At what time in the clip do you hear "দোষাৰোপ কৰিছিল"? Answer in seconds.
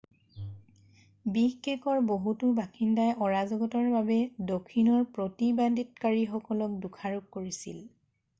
6.89-7.79